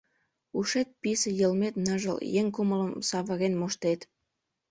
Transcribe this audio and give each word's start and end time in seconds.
Ушет 0.57 0.89
писе, 1.01 1.29
йылмет 1.39 1.75
ныжыл, 1.85 2.17
еҥ 2.39 2.47
кумылым 2.55 2.91
савырен 3.09 3.53
моштет. 3.59 3.99